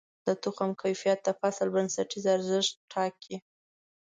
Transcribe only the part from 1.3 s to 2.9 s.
فصل بنسټیز ارزښت